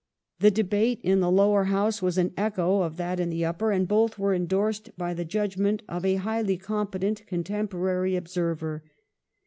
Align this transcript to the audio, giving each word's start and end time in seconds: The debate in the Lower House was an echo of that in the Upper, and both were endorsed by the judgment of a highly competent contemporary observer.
The 0.39 0.49
debate 0.49 0.99
in 1.03 1.19
the 1.19 1.29
Lower 1.29 1.65
House 1.65 2.01
was 2.01 2.17
an 2.17 2.33
echo 2.35 2.81
of 2.81 2.97
that 2.97 3.19
in 3.19 3.29
the 3.29 3.45
Upper, 3.45 3.71
and 3.71 3.87
both 3.87 4.17
were 4.17 4.33
endorsed 4.33 4.89
by 4.97 5.13
the 5.13 5.23
judgment 5.25 5.83
of 5.87 6.03
a 6.03 6.15
highly 6.15 6.57
competent 6.57 7.27
contemporary 7.27 8.15
observer. 8.15 8.83